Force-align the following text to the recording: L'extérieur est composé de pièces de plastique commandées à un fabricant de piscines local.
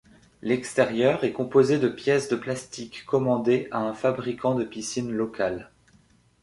L'extérieur 0.41 1.23
est 1.25 1.31
composé 1.31 1.77
de 1.77 1.87
pièces 1.87 2.27
de 2.27 2.35
plastique 2.35 3.05
commandées 3.05 3.67
à 3.69 3.81
un 3.81 3.93
fabricant 3.93 4.55
de 4.55 4.63
piscines 4.63 5.11
local. 5.11 5.69